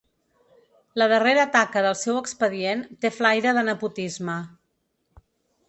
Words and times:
La 1.01 1.07
darrera 1.11 1.43
taca 1.57 1.83
del 1.87 1.97
seu 1.99 2.17
expedient 2.21 2.83
té 3.05 3.13
flaire 3.19 3.55
de 3.59 3.65
nepotisme. 3.71 4.39